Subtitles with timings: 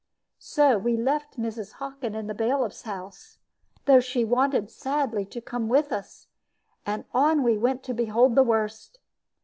[0.39, 1.73] So we left Mrs.
[1.73, 3.37] Hockin in the bailiff's house,
[3.85, 6.25] though she wanted sadly to come with us,
[6.87, 8.97] and on we went to behold the worst.